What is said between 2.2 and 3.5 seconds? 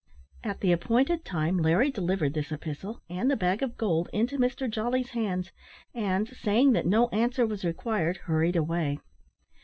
this epistle, and the